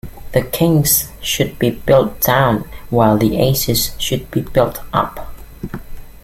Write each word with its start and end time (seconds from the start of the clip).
The 0.31 0.41
kings 0.41 1.11
should 1.21 1.59
be 1.59 1.69
built 1.69 2.21
down 2.21 2.67
while 2.89 3.19
the 3.19 3.37
aces 3.37 3.91
should 3.99 4.31
be 4.31 4.41
built 4.41 4.81
up. 4.91 5.31